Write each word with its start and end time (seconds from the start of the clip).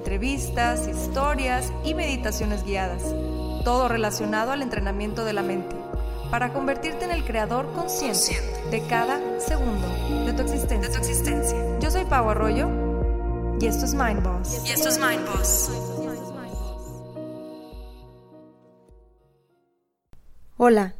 entrevistas, 0.00 0.88
historias 0.88 1.74
y 1.84 1.92
meditaciones 1.92 2.64
guiadas, 2.64 3.02
todo 3.64 3.86
relacionado 3.86 4.50
al 4.50 4.62
entrenamiento 4.62 5.26
de 5.26 5.34
la 5.34 5.42
mente, 5.42 5.76
para 6.30 6.54
convertirte 6.54 7.04
en 7.04 7.10
el 7.10 7.22
creador 7.22 7.70
consciente 7.74 8.40
de 8.70 8.80
cada 8.88 9.20
segundo 9.38 9.86
de 10.24 10.32
tu 10.32 10.42
existencia. 10.42 11.78
Yo 11.80 11.90
soy 11.90 12.06
Pau 12.06 12.30
Arroyo 12.30 12.70
y 13.60 13.66
esto 13.66 13.84
es 13.84 13.92
Mind 13.92 14.22
Boss. 14.22 14.62
Y 14.66 14.70
esto 14.70 14.88
es 14.88 14.98
Mind 14.98 15.26
Boss. 15.26 15.70
Hola, 20.56 20.94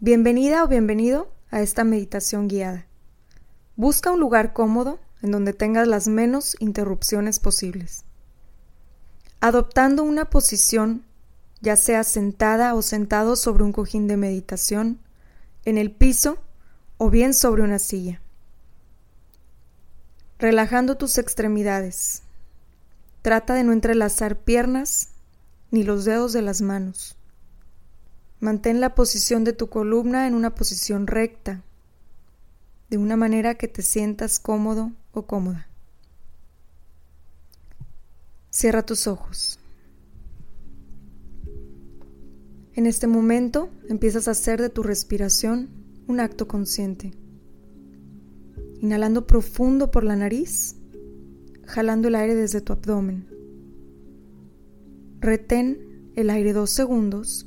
bienvenida 0.00 0.64
o 0.64 0.68
bienvenido 0.68 1.30
a 1.50 1.60
esta 1.60 1.84
meditación 1.84 2.48
guiada. 2.48 2.86
Busca 3.76 4.10
un 4.10 4.20
lugar 4.20 4.54
cómodo 4.54 4.98
en 5.20 5.32
donde 5.32 5.52
tengas 5.52 5.86
las 5.86 6.08
menos 6.08 6.56
interrupciones 6.60 7.40
posibles 7.40 8.07
adoptando 9.40 10.02
una 10.02 10.26
posición, 10.26 11.04
ya 11.60 11.76
sea 11.76 12.04
sentada 12.04 12.74
o 12.74 12.82
sentado 12.82 13.36
sobre 13.36 13.64
un 13.64 13.72
cojín 13.72 14.08
de 14.08 14.16
meditación, 14.16 14.98
en 15.64 15.78
el 15.78 15.90
piso 15.90 16.38
o 16.96 17.10
bien 17.10 17.34
sobre 17.34 17.62
una 17.62 17.78
silla. 17.78 18.20
Relajando 20.38 20.96
tus 20.96 21.18
extremidades. 21.18 22.22
Trata 23.22 23.54
de 23.54 23.64
no 23.64 23.72
entrelazar 23.72 24.36
piernas 24.36 25.10
ni 25.70 25.82
los 25.82 26.04
dedos 26.04 26.32
de 26.32 26.42
las 26.42 26.62
manos. 26.62 27.16
Mantén 28.40 28.80
la 28.80 28.94
posición 28.94 29.42
de 29.44 29.52
tu 29.52 29.68
columna 29.68 30.28
en 30.28 30.34
una 30.34 30.54
posición 30.54 31.06
recta, 31.06 31.62
de 32.88 32.96
una 32.96 33.16
manera 33.16 33.56
que 33.56 33.68
te 33.68 33.82
sientas 33.82 34.38
cómodo 34.38 34.92
o 35.12 35.26
cómoda. 35.26 35.67
Cierra 38.58 38.82
tus 38.82 39.06
ojos. 39.06 39.60
En 42.74 42.86
este 42.86 43.06
momento 43.06 43.68
empiezas 43.88 44.26
a 44.26 44.32
hacer 44.32 44.60
de 44.60 44.68
tu 44.68 44.82
respiración 44.82 45.68
un 46.08 46.18
acto 46.18 46.48
consciente. 46.48 47.12
Inhalando 48.80 49.28
profundo 49.28 49.92
por 49.92 50.02
la 50.02 50.16
nariz, 50.16 50.74
jalando 51.66 52.08
el 52.08 52.16
aire 52.16 52.34
desde 52.34 52.60
tu 52.60 52.72
abdomen. 52.72 53.28
Retén 55.20 56.10
el 56.16 56.28
aire 56.28 56.52
dos 56.52 56.70
segundos 56.70 57.46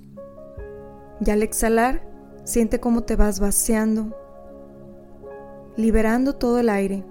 y 1.19 1.29
al 1.29 1.43
exhalar 1.43 2.09
siente 2.45 2.79
cómo 2.79 3.03
te 3.03 3.17
vas 3.17 3.41
vaciando, 3.41 4.15
liberando 5.75 6.37
todo 6.37 6.59
el 6.59 6.69
aire 6.69 7.03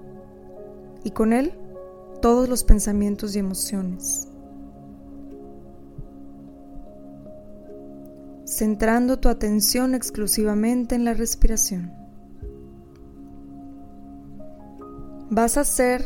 y 1.03 1.11
con 1.11 1.33
él 1.33 1.53
todos 2.21 2.47
los 2.47 2.63
pensamientos 2.63 3.35
y 3.35 3.39
emociones. 3.39 4.27
Centrando 8.45 9.19
tu 9.19 9.29
atención 9.29 9.95
exclusivamente 9.95 10.95
en 10.95 11.05
la 11.05 11.13
respiración. 11.13 11.91
Vas 15.29 15.57
a 15.57 15.61
hacer 15.61 16.05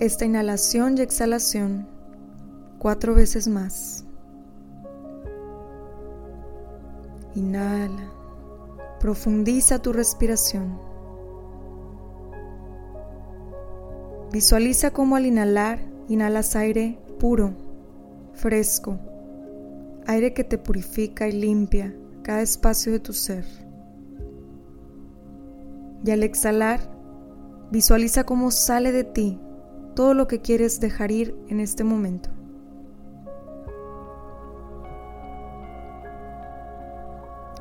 esta 0.00 0.24
inhalación 0.24 0.98
y 0.98 1.00
exhalación 1.00 1.88
cuatro 2.78 3.14
veces 3.14 3.48
más. 3.48 4.04
Inhala. 7.34 8.10
Profundiza 9.00 9.78
tu 9.78 9.92
respiración. 9.92 10.85
Visualiza 14.36 14.90
cómo 14.90 15.16
al 15.16 15.24
inhalar, 15.24 15.78
inhalas 16.10 16.56
aire 16.56 16.98
puro, 17.18 17.54
fresco, 18.34 18.98
aire 20.06 20.34
que 20.34 20.44
te 20.44 20.58
purifica 20.58 21.26
y 21.26 21.32
limpia 21.32 21.96
cada 22.20 22.42
espacio 22.42 22.92
de 22.92 23.00
tu 23.00 23.14
ser. 23.14 23.46
Y 26.04 26.10
al 26.10 26.22
exhalar, 26.22 26.80
visualiza 27.70 28.24
cómo 28.24 28.50
sale 28.50 28.92
de 28.92 29.04
ti 29.04 29.40
todo 29.94 30.12
lo 30.12 30.26
que 30.26 30.42
quieres 30.42 30.80
dejar 30.80 31.12
ir 31.12 31.34
en 31.48 31.58
este 31.58 31.82
momento. 31.82 32.28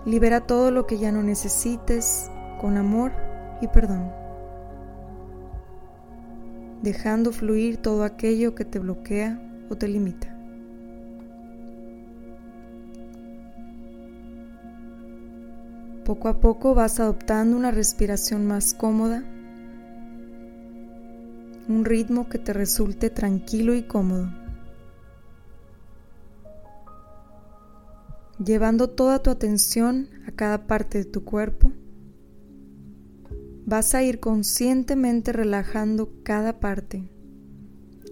Libera 0.05 0.41
todo 0.41 0.71
lo 0.71 0.85
que 0.85 0.97
ya 0.97 1.13
no 1.13 1.23
necesites 1.23 2.29
con 2.59 2.75
amor 2.75 3.13
y 3.61 3.69
perdón 3.69 4.24
dejando 6.85 7.31
fluir 7.31 7.77
todo 7.77 8.03
aquello 8.03 8.53
que 8.53 8.63
te 8.63 8.77
bloquea 8.77 9.41
o 9.69 9.75
te 9.75 9.87
limita. 9.87 10.31
Poco 16.05 16.27
a 16.27 16.39
poco 16.39 16.75
vas 16.75 16.99
adoptando 16.99 17.57
una 17.57 17.71
respiración 17.71 18.45
más 18.45 18.75
cómoda, 18.75 19.23
un 21.67 21.83
ritmo 21.83 22.29
que 22.29 22.37
te 22.37 22.53
resulte 22.53 23.09
tranquilo 23.09 23.73
y 23.73 23.81
cómodo, 23.81 24.29
llevando 28.37 28.91
toda 28.91 29.23
tu 29.23 29.31
atención 29.31 30.07
a 30.27 30.31
cada 30.33 30.67
parte 30.67 30.99
de 30.99 31.05
tu 31.05 31.25
cuerpo 31.25 31.71
vas 33.65 33.95
a 33.95 34.03
ir 34.03 34.19
conscientemente 34.19 35.31
relajando 35.31 36.09
cada 36.23 36.59
parte, 36.59 37.09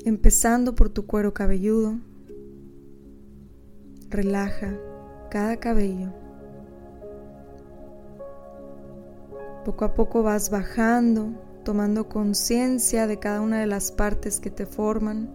empezando 0.03 0.73
por 0.73 0.89
tu 0.89 1.05
cuero 1.05 1.33
cabelludo. 1.33 1.99
Relaja 4.09 4.75
cada 5.29 5.57
cabello. 5.57 6.11
Poco 9.63 9.85
a 9.85 9.93
poco 9.93 10.23
vas 10.23 10.49
bajando, 10.49 11.29
tomando 11.63 12.09
conciencia 12.09 13.07
de 13.07 13.19
cada 13.19 13.41
una 13.41 13.59
de 13.59 13.67
las 13.67 13.91
partes 13.91 14.39
que 14.39 14.49
te 14.49 14.65
forman, 14.65 15.29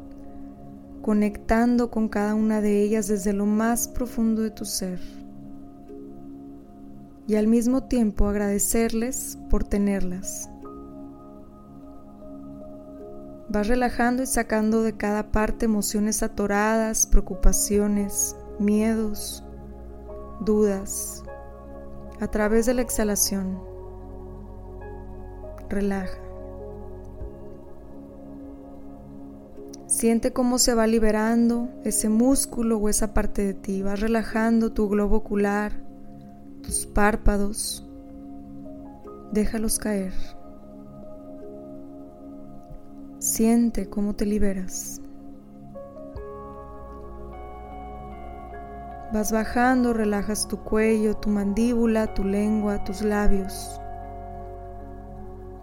conectando 1.00 1.91
con 1.91 2.09
cada 2.09 2.35
una 2.35 2.61
de 2.61 2.83
ellas 2.83 3.06
desde 3.06 3.33
lo 3.33 3.47
más 3.47 3.89
profundo 3.89 4.43
de 4.43 4.50
tu 4.50 4.65
ser 4.65 5.18
y 7.28 7.37
al 7.37 7.47
mismo 7.47 7.84
tiempo 7.84 8.27
agradecerles 8.27 9.39
por 9.50 9.62
tenerlas. 9.62 10.49
Vas 13.50 13.69
relajando 13.69 14.22
y 14.22 14.27
sacando 14.27 14.83
de 14.83 14.97
cada 14.97 15.31
parte 15.31 15.67
emociones 15.67 16.22
atoradas, 16.22 17.06
preocupaciones, 17.06 18.34
miedos, 18.59 19.44
dudas, 20.41 21.22
a 22.19 22.28
través 22.28 22.65
de 22.65 22.72
la 22.72 22.83
exhalación. 22.83 23.61
Relaja. 25.69 26.19
Siente 29.87 30.32
cómo 30.32 30.58
se 30.58 30.73
va 30.73 30.87
liberando 30.87 31.69
ese 31.85 32.08
músculo 32.08 32.79
o 32.79 32.88
esa 32.88 33.12
parte 33.12 33.44
de 33.44 33.55
ti. 33.55 33.82
Vas 33.82 34.00
relajando 34.00 34.73
tu 34.73 34.88
globo 34.88 35.17
ocular, 35.17 35.88
tus 36.69 36.85
párpados, 36.85 37.82
déjalos 39.32 39.79
caer. 39.79 40.12
Siente 43.19 43.88
cómo 43.88 44.15
te 44.15 44.26
liberas. 44.26 45.00
Vas 49.15 49.32
bajando, 49.32 49.94
relajas 49.94 50.47
tu 50.47 50.59
cuello, 50.59 51.17
tu 51.17 51.31
mandíbula, 51.31 52.12
tu 52.12 52.23
lengua, 52.23 52.85
tus 52.85 53.00
labios. 53.00 53.81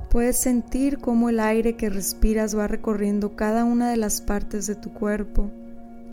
Puedes 0.10 0.38
sentir 0.38 0.98
cómo 0.98 1.30
el 1.30 1.40
aire 1.40 1.76
que 1.76 1.92
respiras 1.92 2.58
va 2.58 2.68
recorriendo 2.68 3.36
cada 3.36 3.64
una 3.64 3.92
de 3.92 3.98
las 3.98 4.22
partes 4.22 4.66
de 4.66 4.74
tu 4.74 4.92
cuerpo, 4.92 5.52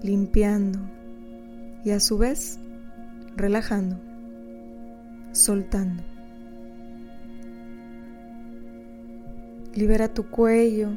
limpiando 0.02 0.80
y 1.82 1.92
a 1.92 2.00
su 2.00 2.18
vez 2.18 2.58
relajando 3.36 4.11
soltando. 5.32 6.02
Libera 9.74 10.08
tu 10.08 10.30
cuello, 10.30 10.90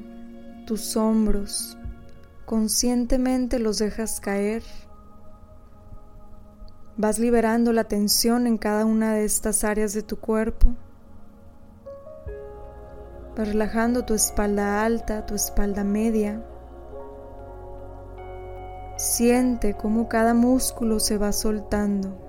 tus 0.66 0.96
hombros, 0.98 1.78
conscientemente 2.46 3.60
los 3.60 3.80
dejas 3.80 4.20
caer 4.20 4.64
Vas 6.98 7.20
liberando 7.20 7.74
la 7.74 7.84
tensión 7.84 8.48
en 8.48 8.58
cada 8.58 8.86
una 8.86 9.16
de 9.16 9.26
estas 9.26 9.66
áreas 9.66 9.94
de 9.94 10.02
tu 10.02 10.16
cuerpo. 10.18 10.70
Vas 13.36 13.50
relajando 13.50 14.06
tu 14.06 14.14
espalda 14.14 14.82
alta, 14.86 15.26
tu 15.26 15.36
espalda 15.36 15.84
media. 15.84 16.42
Siente 18.96 19.74
cómo 19.74 20.08
cada 20.08 20.34
músculo 20.34 21.02
se 21.02 21.18
va 21.18 21.34
soltando. 21.34 22.25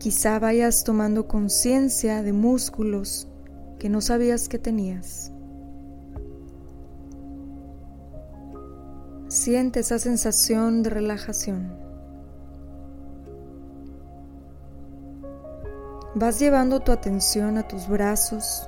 Quizá 0.00 0.38
vayas 0.38 0.82
tomando 0.82 1.28
conciencia 1.28 2.22
de 2.22 2.32
músculos 2.32 3.28
que 3.78 3.90
no 3.90 4.00
sabías 4.00 4.48
que 4.48 4.58
tenías. 4.58 5.30
Siente 9.28 9.80
esa 9.80 9.98
sensación 9.98 10.82
de 10.82 10.88
relajación. 10.88 11.76
Vas 16.14 16.38
llevando 16.40 16.80
tu 16.80 16.92
atención 16.92 17.58
a 17.58 17.68
tus 17.68 17.86
brazos, 17.86 18.66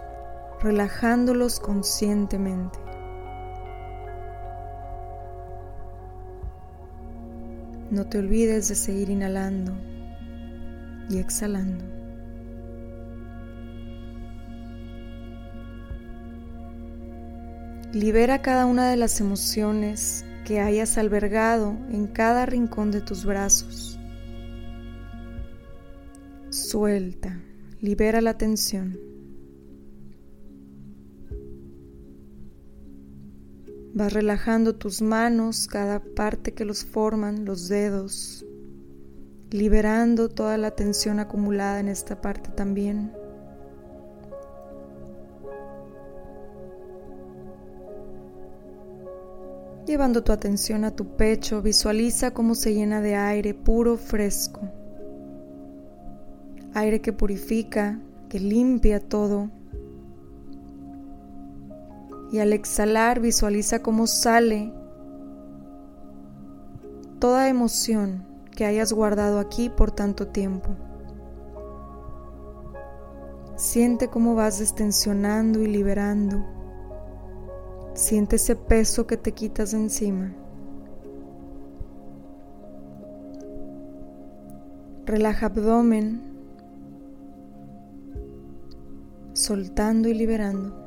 relajándolos 0.61 1.61
conscientemente. 1.61 2.79
No 7.91 8.07
te 8.07 8.19
olvides 8.19 8.69
de 8.69 8.75
seguir 8.75 9.09
inhalando 9.09 9.73
y 11.13 11.19
exhalando. 11.19 11.85
Libera 17.93 18.41
cada 18.41 18.65
una 18.65 18.89
de 18.91 18.97
las 18.97 19.21
emociones 19.21 20.25
que 20.47 20.61
hayas 20.61 20.97
albergado 20.97 21.77
en 21.91 22.07
cada 22.07 22.47
rincón 22.47 22.91
de 22.91 23.03
tus 23.03 23.25
brazos. 23.25 23.99
Suelta, 26.49 27.39
libera 27.81 28.23
la 28.23 28.39
tensión. 28.39 28.99
Vas 33.95 34.13
relajando 34.15 34.75
tus 34.75 35.03
manos, 35.03 35.67
cada 35.67 36.01
parte 36.01 36.55
que 36.55 36.65
los 36.65 36.83
forman, 36.83 37.45
los 37.45 37.69
dedos, 37.69 38.47
liberando 39.53 40.29
toda 40.29 40.57
la 40.57 40.71
tensión 40.71 41.21
acumulada 41.21 41.81
en 41.81 41.89
esta 41.89 42.21
parte 42.21 42.51
también. 42.51 43.13
Llevando 49.87 50.23
tu 50.23 50.33
atención 50.33 50.85
a 50.85 50.93
tu 50.93 51.17
pecho, 51.17 51.61
visualiza 51.61 52.33
cómo 52.33 52.55
se 52.55 52.73
llena 52.73 53.01
de 53.01 53.17
aire 53.17 53.53
puro, 53.53 53.97
fresco. 53.97 54.61
Aire 56.73 57.01
que 57.01 57.13
purifica, 57.13 58.01
que 58.31 58.41
limpia 58.41 59.01
todo. 59.01 59.51
Y 62.31 62.39
al 62.39 62.55
exhalar 62.55 63.21
visualiza 63.21 63.83
cómo 63.83 64.07
sale 64.07 64.73
toda 67.19 67.51
emoción 67.51 68.32
que 68.55 68.65
hayas 68.65 68.93
guardado 68.93 69.39
aquí 69.39 69.71
por 69.71 69.91
tanto 69.91 70.29
tiempo. 70.29 70.71
Siente 73.57 74.09
cómo 74.09 74.35
vas 74.35 74.59
destensionando 74.59 75.61
y 75.61 75.67
liberando. 75.67 76.45
Siente 77.95 78.37
ese 78.37 78.57
peso 78.57 79.07
que 79.07 79.17
te 79.17 79.33
quitas 79.33 79.73
de 79.73 79.79
encima. 79.79 80.33
Relaja 85.05 85.47
abdomen, 85.47 86.23
soltando 89.33 90.09
y 90.09 90.15
liberando. 90.15 90.82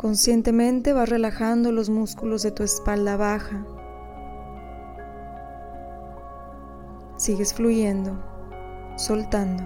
Conscientemente 0.00 0.94
vas 0.94 1.10
relajando 1.10 1.72
los 1.72 1.90
músculos 1.90 2.42
de 2.42 2.52
tu 2.52 2.62
espalda 2.62 3.18
baja. 3.18 3.66
Sigues 7.18 7.52
fluyendo, 7.52 8.18
soltando. 8.96 9.62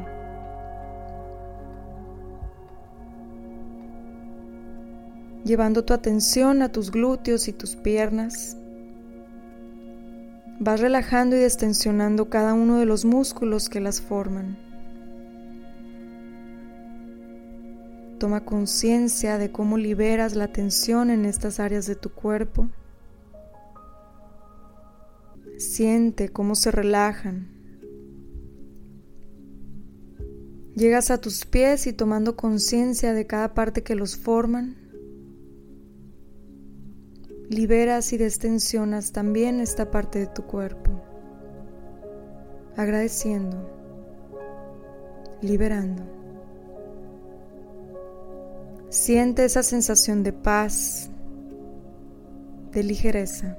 llevando 5.45 5.85
tu 5.85 5.93
atención 5.93 6.63
a 6.63 6.73
tus 6.73 6.91
glúteos 6.91 7.47
y 7.47 7.53
tus 7.53 7.77
piernas. 7.77 8.57
Vas 10.59 10.81
relajando 10.81 11.37
y 11.37 11.39
destensionando 11.39 12.29
cada 12.29 12.55
uno 12.55 12.79
de 12.79 12.87
los 12.87 13.05
músculos 13.05 13.69
que 13.69 13.79
las 13.79 14.01
forman. 14.01 14.64
Toma 18.25 18.47
conciencia 18.47 19.37
de 19.37 19.53
cómo 19.53 19.77
liberas 19.77 20.35
la 20.35 20.51
tensión 20.51 21.11
en 21.11 21.27
estas 21.27 21.61
áreas 21.61 21.85
de 21.85 21.95
tu 21.95 22.09
cuerpo. 22.09 22.71
Siente 25.59 26.31
cómo 26.31 26.55
se 26.55 26.71
relajan. 26.71 27.49
Llegas 30.75 31.11
a 31.11 31.21
tus 31.21 31.45
pies 31.45 31.87
y 31.87 31.93
tomando 31.93 32.35
conciencia 32.35 33.13
de 33.13 33.27
cada 33.27 33.53
parte 33.53 33.83
que 33.83 33.95
los 33.95 34.17
forman, 34.17 34.75
liberas 37.51 38.15
y 38.15 38.17
destensionas 38.17 39.13
también 39.13 39.61
esta 39.61 39.91
parte 39.91 40.21
de 40.21 40.29
tu 40.29 40.45
cuerpo, 40.45 41.03
agradeciendo, 42.75 43.69
liberando. 45.43 46.24
Siente 48.95 49.45
esa 49.45 49.65
sensación 49.65 50.23
de 50.23 50.33
paz, 50.33 51.11
de 52.71 52.85
ligereza. 52.85 53.59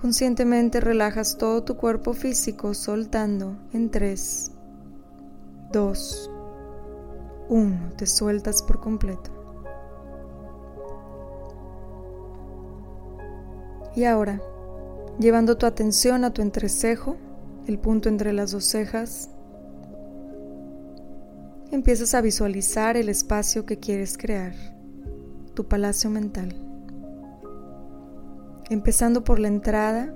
Conscientemente 0.00 0.80
relajas 0.80 1.36
todo 1.36 1.62
tu 1.64 1.76
cuerpo 1.76 2.14
físico 2.14 2.72
soltando 2.72 3.58
en 3.74 3.90
tres, 3.90 4.52
2, 5.72 6.30
1. 7.50 7.92
Te 7.98 8.06
sueltas 8.06 8.62
por 8.62 8.80
completo. 8.80 9.30
Y 13.94 14.04
ahora, 14.04 14.40
llevando 15.18 15.56
tu 15.56 15.66
atención 15.66 16.24
a 16.24 16.32
tu 16.32 16.42
entrecejo, 16.42 17.16
el 17.66 17.78
punto 17.78 18.08
entre 18.08 18.32
las 18.32 18.52
dos 18.52 18.64
cejas, 18.64 19.30
empiezas 21.70 22.14
a 22.14 22.20
visualizar 22.20 22.96
el 22.96 23.08
espacio 23.08 23.66
que 23.66 23.78
quieres 23.78 24.16
crear, 24.18 24.54
tu 25.54 25.66
palacio 25.66 26.10
mental. 26.10 26.54
Empezando 28.68 29.24
por 29.24 29.38
la 29.38 29.48
entrada, 29.48 30.12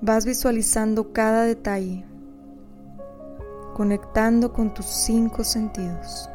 vas 0.00 0.26
visualizando 0.26 1.12
cada 1.12 1.44
detalle, 1.44 2.04
conectando 3.74 4.52
con 4.52 4.74
tus 4.74 4.86
cinco 4.86 5.44
sentidos. 5.44 6.28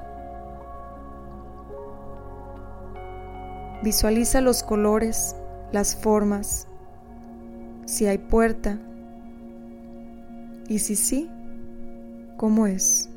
Visualiza 3.84 4.42
los 4.42 4.64
colores, 4.64 5.36
las 5.72 5.96
formas, 5.96 6.68
si 7.88 8.06
hay 8.06 8.18
puerta 8.18 8.78
y 10.68 10.80
si 10.80 10.98
sí, 10.98 11.30
cómo 12.36 12.68
es. 12.68 13.10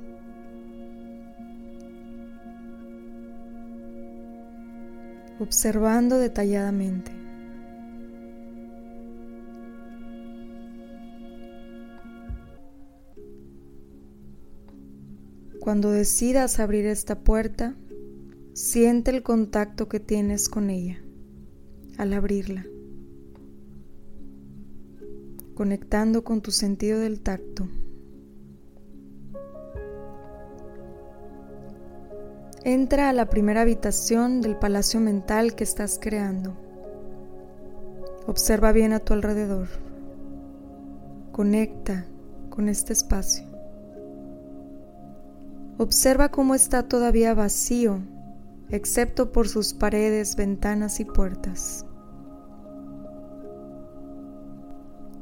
Observando 5.40 6.18
detalladamente. 6.18 7.10
Cuando 15.58 15.90
decidas 15.90 16.60
abrir 16.60 16.86
esta 16.86 17.18
puerta, 17.18 17.74
siente 18.54 19.10
el 19.10 19.22
contacto 19.22 19.88
que 19.88 19.98
tienes 19.98 20.48
con 20.48 20.70
ella 20.70 21.02
al 21.98 22.12
abrirla, 22.12 22.66
conectando 25.60 26.24
con 26.24 26.40
tu 26.40 26.52
sentido 26.52 27.00
del 27.00 27.20
tacto. 27.20 27.68
Entra 32.64 33.10
a 33.10 33.12
la 33.12 33.28
primera 33.28 33.60
habitación 33.60 34.40
del 34.40 34.56
palacio 34.56 35.00
mental 35.00 35.54
que 35.54 35.64
estás 35.64 35.98
creando. 36.00 36.56
Observa 38.26 38.72
bien 38.72 38.94
a 38.94 39.00
tu 39.00 39.12
alrededor. 39.12 39.68
Conecta 41.30 42.06
con 42.48 42.70
este 42.70 42.94
espacio. 42.94 43.44
Observa 45.76 46.30
cómo 46.30 46.54
está 46.54 46.88
todavía 46.88 47.34
vacío, 47.34 47.98
excepto 48.70 49.30
por 49.30 49.46
sus 49.46 49.74
paredes, 49.74 50.36
ventanas 50.36 51.00
y 51.00 51.04
puertas. 51.04 51.84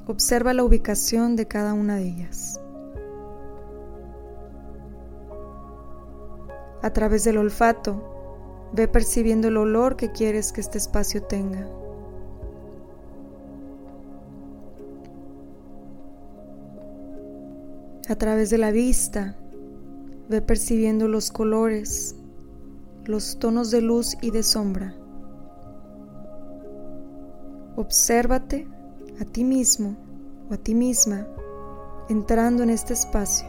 Observa 0.09 0.55
la 0.55 0.65
ubicación 0.65 1.37
de 1.37 1.47
cada 1.47 1.75
una 1.75 1.97
de 1.97 2.09
ellas. 2.09 2.61
A 6.83 6.91
través 6.93 7.25
del 7.25 7.37
olfato, 7.39 8.71
ve 8.73 8.89
percibiendo 8.89 9.49
el 9.49 9.57
olor 9.57 9.97
que 9.97 10.11
quieres 10.11 10.53
que 10.53 10.61
este 10.61 10.79
espacio 10.79 11.23
tenga. 11.23 11.69
A 18.09 18.17
través 18.17 18.51
de 18.51 18.59
la 18.59 18.71
vista, 18.71 19.37
Ve 20.29 20.43
percibiendo 20.43 21.09
los 21.09 21.31
colores, 21.31 22.15
los 23.07 23.39
tonos 23.39 23.71
de 23.71 23.81
luz 23.81 24.15
y 24.21 24.31
de 24.31 24.43
sombra. 24.43 24.95
Obsérvate 27.77 28.69
a 29.21 29.25
ti 29.25 29.45
mismo 29.45 29.97
o 30.49 30.55
a 30.55 30.57
ti 30.57 30.75
misma 30.75 31.27
entrando 32.09 32.63
en 32.63 32.71
este 32.71 32.95
espacio. 32.95 33.47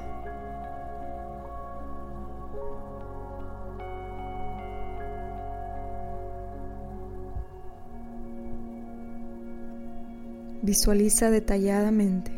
Visualiza 10.61 11.29
detalladamente. 11.29 12.31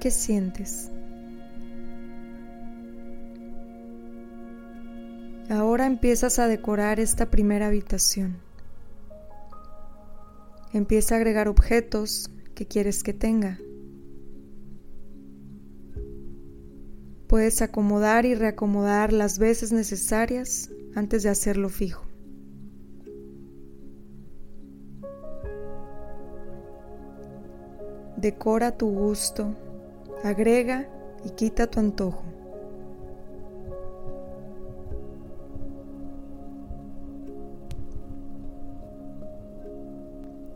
¿Qué 0.00 0.10
sientes? 0.10 0.90
Ahora 5.50 5.86
empiezas 5.86 6.38
a 6.38 6.46
decorar 6.46 7.00
esta 7.00 7.30
primera 7.30 7.66
habitación. 7.66 8.36
Empieza 10.72 11.14
a 11.14 11.18
agregar 11.18 11.48
objetos 11.48 12.30
que 12.54 12.66
quieres 12.66 13.02
que 13.02 13.12
tenga. 13.12 13.58
Puedes 17.26 17.62
acomodar 17.62 18.24
y 18.24 18.34
reacomodar 18.34 19.12
las 19.12 19.38
veces 19.38 19.72
necesarias 19.72 20.70
antes 20.94 21.22
de 21.22 21.30
hacerlo 21.30 21.68
fijo. 21.68 22.04
Decora 28.16 28.76
tu 28.76 28.88
gusto 28.88 29.56
agrega 30.22 30.88
y 31.24 31.30
quita 31.30 31.66
tu 31.66 31.80
antojo. 31.80 32.31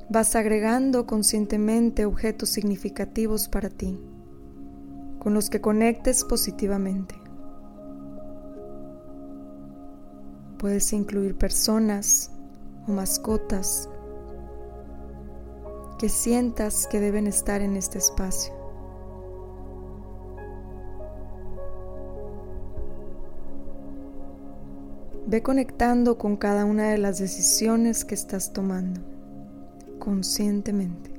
Vas 0.09 0.37
agregando 0.37 1.05
conscientemente 1.05 2.05
objetos 2.05 2.51
significativos 2.51 3.49
para 3.49 3.71
ti, 3.71 3.99
con 5.19 5.35
los 5.35 5.51
que 5.51 5.61
conectes 5.61 6.23
positivamente. 6.23 7.17
Puedes 10.59 10.93
incluir 10.93 11.37
personas 11.37 12.31
o 12.87 12.93
mascotas 12.93 13.89
que 15.99 16.09
sientas 16.09 16.87
que 16.87 17.01
deben 17.01 17.27
estar 17.27 17.61
en 17.61 17.77
este 17.77 17.99
espacio. 17.99 18.55
Ve 25.27 25.43
conectando 25.43 26.17
con 26.17 26.37
cada 26.37 26.65
una 26.65 26.91
de 26.91 26.99
las 26.99 27.19
decisiones 27.19 28.05
que 28.05 28.15
estás 28.15 28.53
tomando 28.53 29.16
conscientemente. 30.07 31.11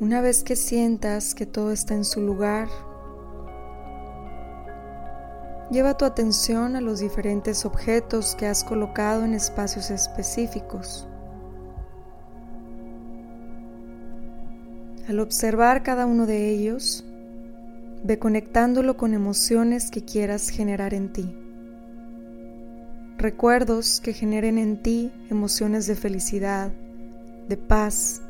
Una 0.00 0.22
vez 0.22 0.42
que 0.42 0.56
sientas 0.56 1.34
que 1.34 1.44
todo 1.44 1.70
está 1.70 1.92
en 1.92 2.06
su 2.06 2.22
lugar, 2.22 2.68
lleva 5.70 5.98
tu 5.98 6.06
atención 6.06 6.76
a 6.76 6.80
los 6.80 7.00
diferentes 7.00 7.66
objetos 7.66 8.34
que 8.34 8.46
has 8.46 8.64
colocado 8.64 9.22
en 9.22 9.34
espacios 9.34 9.90
específicos. 9.90 11.06
Al 15.08 15.20
observar 15.20 15.82
cada 15.82 16.06
uno 16.06 16.24
de 16.24 16.48
ellos, 16.48 17.04
ve 18.04 18.18
conectándolo 18.18 18.98
con 18.98 19.14
emociones 19.14 19.90
que 19.90 20.04
quieras 20.04 20.50
generar 20.50 20.92
en 20.92 21.10
ti. 21.10 21.34
Recuerdos 23.16 24.00
que 24.00 24.12
generen 24.12 24.58
en 24.58 24.82
ti 24.82 25.10
emociones 25.30 25.86
de 25.86 25.96
felicidad, 25.96 26.70
de 27.48 27.56
paz, 27.56 28.20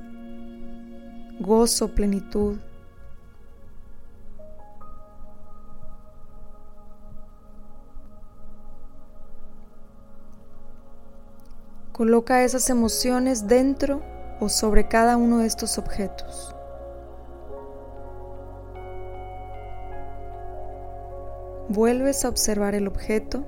gozo, 1.41 1.93
plenitud. 1.93 2.59
Coloca 11.91 12.45
esas 12.45 12.71
emociones 12.71 13.49
dentro 13.49 14.03
o 14.39 14.49
sobre 14.49 14.87
cada 14.87 15.17
uno 15.17 15.39
de 15.39 15.47
estos 15.47 15.79
objetos. 15.79 16.55
Vuelves 21.75 22.25
a 22.25 22.29
observar 22.29 22.77
el 22.77 22.87
objeto 22.87 23.45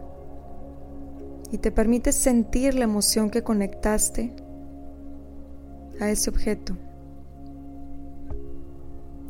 y 1.52 1.59
te 1.59 1.71
permites 1.71 2.16
sentir 2.16 2.75
la 2.75 2.83
emoción 2.83 3.30
que 3.30 3.45
conectaste 3.45 4.35
a 6.00 6.11
ese 6.11 6.30
objeto. 6.30 6.76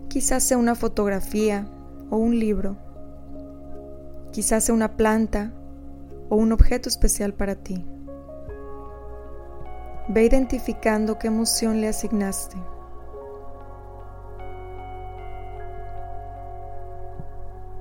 Quizás 0.08 0.44
sea 0.44 0.56
una 0.56 0.74
fotografía 0.74 1.68
o 2.08 2.16
un 2.16 2.38
libro, 2.38 2.78
quizás 4.32 4.64
sea 4.64 4.74
una 4.74 4.96
planta 4.96 5.52
o 6.30 6.36
un 6.36 6.52
objeto 6.52 6.88
especial 6.88 7.34
para 7.34 7.54
ti. 7.54 7.84
Ve 10.08 10.24
identificando 10.24 11.18
qué 11.18 11.26
emoción 11.26 11.82
le 11.82 11.88
asignaste. 11.88 12.56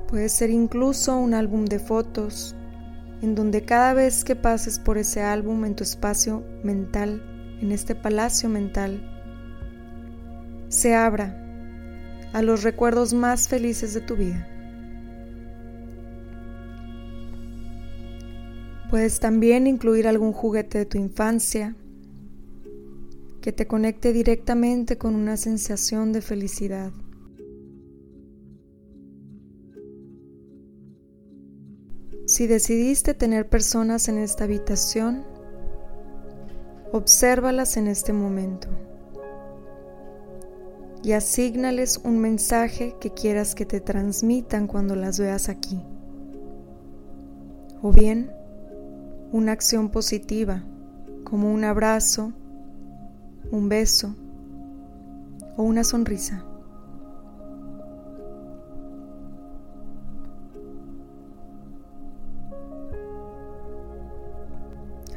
Puede 0.07 0.29
ser 0.29 0.49
incluso 0.51 1.17
un 1.17 1.33
álbum 1.33 1.65
de 1.65 1.79
fotos 1.79 2.55
en 3.21 3.33
donde 3.33 3.63
cada 3.63 3.93
vez 3.93 4.23
que 4.23 4.35
pases 4.35 4.77
por 4.79 4.97
ese 4.97 5.21
álbum 5.21 5.65
en 5.65 5.75
tu 5.75 5.83
espacio 5.83 6.43
mental, 6.63 7.23
en 7.61 7.71
este 7.71 7.95
palacio 7.95 8.49
mental, 8.49 9.01
se 10.69 10.93
abra 10.93 11.41
a 12.33 12.41
los 12.41 12.63
recuerdos 12.63 13.13
más 13.13 13.47
felices 13.47 13.93
de 13.93 14.01
tu 14.01 14.15
vida. 14.15 14.47
Puedes 18.89 19.19
también 19.19 19.65
incluir 19.65 20.07
algún 20.07 20.31
juguete 20.31 20.77
de 20.79 20.85
tu 20.85 20.97
infancia 20.97 21.75
que 23.41 23.51
te 23.51 23.67
conecte 23.67 24.13
directamente 24.13 24.97
con 24.97 25.15
una 25.15 25.37
sensación 25.37 26.13
de 26.13 26.21
felicidad. 26.21 26.91
Si 32.35 32.47
decidiste 32.47 33.13
tener 33.13 33.47
personas 33.47 34.09
en 34.09 34.17
esta 34.17 34.43
habitación, 34.43 35.23
obsérvalas 36.91 37.77
en 37.77 37.87
este 37.87 38.11
momento 38.11 38.67
y 41.01 41.13
asígnales 41.13 41.97
un 42.03 42.19
mensaje 42.19 42.97
que 42.99 43.11
quieras 43.11 43.55
que 43.55 43.65
te 43.65 43.79
transmitan 43.79 44.67
cuando 44.67 44.97
las 44.97 45.17
veas 45.17 45.47
aquí. 45.47 45.81
O 47.81 47.93
bien, 47.93 48.29
una 49.31 49.53
acción 49.53 49.89
positiva, 49.89 50.61
como 51.23 51.53
un 51.53 51.63
abrazo, 51.63 52.33
un 53.49 53.69
beso 53.69 54.13
o 55.55 55.63
una 55.63 55.85
sonrisa. 55.85 56.43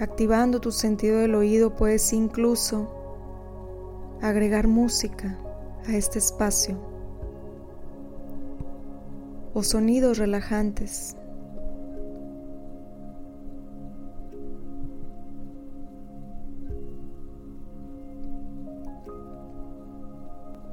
Activando 0.00 0.60
tu 0.60 0.70
sentido 0.70 1.18
del 1.18 1.34
oído 1.34 1.74
puedes 1.74 2.12
incluso 2.12 2.88
agregar 4.22 4.68
música 4.68 5.36
a 5.88 5.96
este 5.96 6.20
espacio 6.20 6.78
o 9.54 9.62
sonidos 9.64 10.18
relajantes. 10.18 11.16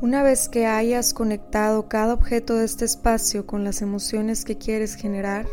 Una 0.02 0.22
vez 0.22 0.50
que 0.50 0.68
hayas 0.68 1.16
conectado 1.16 1.90
cada 1.90 2.14
objeto 2.14 2.54
de 2.54 2.66
este 2.66 2.86
espacio 2.86 3.48
con 3.48 3.64
las 3.64 3.82
emociones 3.82 4.46
que 4.46 4.56
quieres 4.56 4.94
generar, 4.94 5.48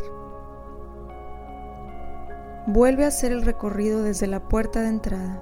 vuelve 2.67 3.03
a 3.03 3.09
hacer 3.09 3.31
el 3.31 3.43
recorrido 3.43 4.03
desde 4.03 4.27
la 4.27 4.47
puerta 4.47 4.81
de 4.81 4.89
entrada, 4.89 5.41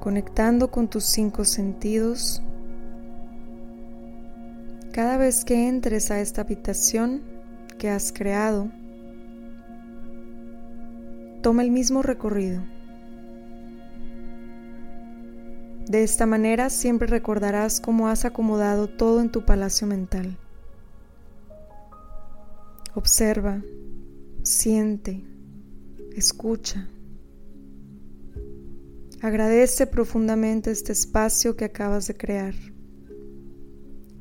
conectando 0.00 0.70
con 0.70 0.88
tus 0.88 1.04
cinco 1.04 1.44
sentidos. 1.44 2.42
Cada 4.92 5.16
vez 5.16 5.44
que 5.44 5.68
entres 5.68 6.10
a 6.10 6.20
esta 6.20 6.42
habitación 6.42 7.22
que 7.78 7.90
has 7.90 8.12
creado, 8.12 8.70
toma 11.40 11.62
el 11.62 11.70
mismo 11.70 12.02
recorrido. 12.02 12.62
De 15.88 16.04
esta 16.04 16.26
manera 16.26 16.70
siempre 16.70 17.08
recordarás 17.08 17.80
cómo 17.80 18.06
has 18.06 18.24
acomodado 18.24 18.86
todo 18.86 19.20
en 19.20 19.30
tu 19.30 19.44
palacio 19.44 19.88
mental. 19.88 20.38
Observa, 22.94 23.62
siente, 24.42 25.24
escucha. 26.14 26.88
Agradece 29.20 29.86
profundamente 29.86 30.70
este 30.70 30.92
espacio 30.92 31.56
que 31.56 31.64
acabas 31.64 32.06
de 32.06 32.14
crear. 32.14 32.54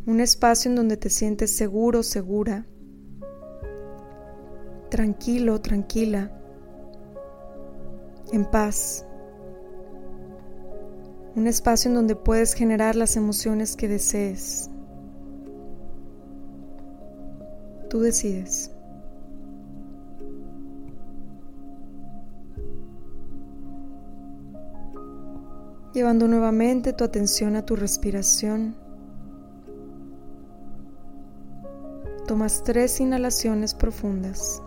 Un 0.05 0.19
espacio 0.19 0.69
en 0.69 0.75
donde 0.75 0.97
te 0.97 1.09
sientes 1.09 1.55
seguro, 1.55 2.01
segura, 2.01 2.65
tranquilo, 4.89 5.61
tranquila, 5.61 6.31
en 8.31 8.45
paz 8.45 9.05
un 11.35 11.47
espacio 11.47 11.89
en 11.89 11.95
donde 11.95 12.15
puedes 12.15 12.53
generar 12.53 12.95
las 12.95 13.15
emociones 13.15 13.75
que 13.75 13.87
desees. 13.87 14.70
Tú 17.91 17.99
decides. 17.99 18.71
Llevando 25.93 26.29
nuevamente 26.29 26.93
tu 26.93 27.03
atención 27.03 27.57
a 27.57 27.65
tu 27.65 27.75
respiración. 27.75 28.77
Tomas 32.27 32.63
tres 32.63 33.01
inhalaciones 33.01 33.73
profundas. 33.73 34.63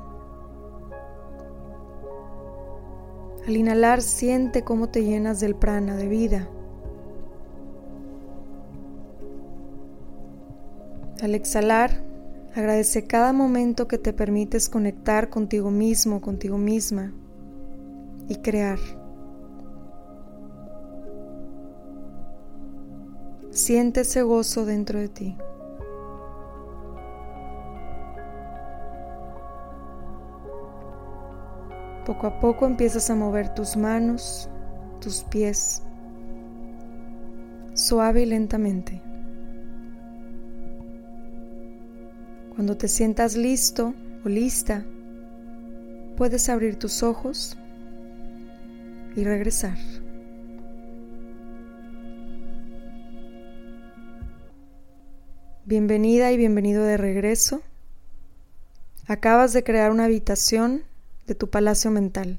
Al 3.47 3.57
inhalar 3.57 4.03
siente 4.03 4.65
cómo 4.65 4.91
te 4.91 5.03
llenas 5.03 5.41
del 5.41 5.57
prana 5.57 5.97
de 5.97 6.09
vida. 6.09 6.51
Al 11.23 11.35
exhalar, 11.35 12.05
agradece 12.55 13.07
cada 13.07 13.33
momento 13.33 13.89
que 13.89 13.99
te 13.99 14.13
permites 14.13 14.69
conectar 14.69 15.29
contigo 15.29 15.71
mismo, 15.71 16.21
contigo 16.21 16.57
misma 16.57 17.13
y 18.29 18.37
crear. 18.37 18.79
Siente 23.51 24.03
ese 24.03 24.23
gozo 24.23 24.65
dentro 24.65 24.99
de 24.99 25.09
ti. 25.09 25.37
Poco 32.07 32.27
a 32.27 32.39
poco 32.39 32.67
empiezas 32.67 33.09
a 33.11 33.15
mover 33.15 33.55
tus 33.55 33.77
manos, 33.77 34.51
tus 35.01 35.25
pies, 35.25 35.83
suave 37.73 38.23
y 38.23 38.27
lentamente. 38.27 39.14
Cuando 42.55 42.77
te 42.77 42.87
sientas 42.87 43.35
listo 43.35 43.95
o 44.25 44.29
lista, 44.29 44.85
puedes 46.17 46.49
abrir 46.49 46.79
tus 46.79 47.03
ojos 47.03 47.59
y 49.17 49.25
regresar. 49.25 49.77
Bienvenida 55.65 56.31
y 56.31 56.37
bienvenido 56.37 56.85
de 56.85 56.97
regreso. 56.97 57.61
Acabas 59.09 59.53
de 59.53 59.65
crear 59.65 59.91
una 59.91 60.05
habitación 60.05 60.85
de 61.27 61.35
tu 61.35 61.51
palacio 61.51 61.91
mental. 61.91 62.39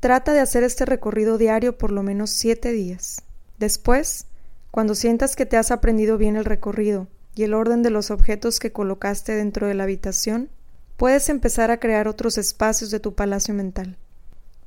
Trata 0.00 0.32
de 0.32 0.40
hacer 0.40 0.62
este 0.62 0.86
recorrido 0.86 1.36
diario 1.36 1.76
por 1.76 1.92
lo 1.92 2.02
menos 2.02 2.30
siete 2.30 2.72
días. 2.72 3.22
Después, 3.58 4.24
cuando 4.70 4.94
sientas 4.94 5.36
que 5.36 5.44
te 5.44 5.58
has 5.58 5.72
aprendido 5.72 6.16
bien 6.16 6.36
el 6.36 6.46
recorrido 6.46 7.06
y 7.38 7.44
el 7.44 7.54
orden 7.54 7.84
de 7.84 7.90
los 7.90 8.10
objetos 8.10 8.58
que 8.58 8.72
colocaste 8.72 9.32
dentro 9.36 9.68
de 9.68 9.74
la 9.74 9.84
habitación, 9.84 10.50
puedes 10.96 11.28
empezar 11.28 11.70
a 11.70 11.78
crear 11.78 12.08
otros 12.08 12.36
espacios 12.36 12.90
de 12.90 12.98
tu 12.98 13.14
palacio 13.14 13.54
mental. 13.54 13.96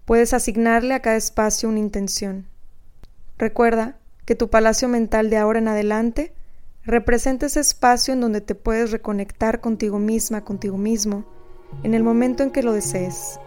Puedes 0.06 0.34
asignarle 0.34 0.94
a 0.94 1.02
cada 1.02 1.18
espacio 1.18 1.68
una 1.68 1.80
intención. 1.80 2.48
Recuerda 3.38 3.98
que 4.24 4.36
tu 4.36 4.50
palacio 4.50 4.88
mental 4.88 5.30
de 5.30 5.36
ahora 5.36 5.60
en 5.60 5.68
adelante 5.68 6.32
representa 6.86 7.48
ese 7.48 7.60
espacio 7.60 8.14
en 8.14 8.22
donde 8.22 8.40
te 8.40 8.56
puedes 8.56 8.92
reconectar 8.92 9.60
contigo 9.60 10.00
misma, 10.00 10.46
contigo 10.46 10.78
mismo, 10.78 11.26
en 11.84 11.94
el 11.94 12.04
momento 12.04 12.42
en 12.42 12.52
que 12.52 12.64
lo 12.64 12.72
desees. 12.72 13.38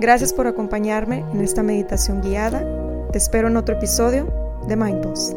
Gracias 0.00 0.32
por 0.32 0.46
acompañarme 0.46 1.26
en 1.30 1.42
esta 1.42 1.62
meditación 1.62 2.22
guiada. 2.22 2.64
Te 3.12 3.18
espero 3.18 3.48
en 3.48 3.58
otro 3.58 3.76
episodio 3.76 4.32
de 4.66 4.76
Mindboss. 4.76 5.36